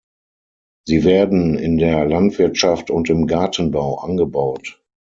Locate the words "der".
1.77-2.07